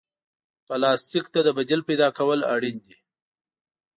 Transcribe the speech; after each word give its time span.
پلاستيک 0.67 1.25
ته 1.33 1.39
د 1.43 1.49
بدیل 1.57 1.81
پیدا 1.89 2.07
کول 2.17 2.39
اړین 2.53 2.77
دي. 2.85 2.95